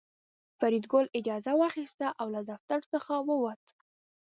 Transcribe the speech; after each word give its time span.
فریدګل 0.59 1.05
اجازه 1.19 1.51
واخیسته 1.61 2.07
او 2.19 2.27
له 2.35 2.41
دفتر 2.51 2.79
څخه 2.91 3.13
ووت 3.27 3.61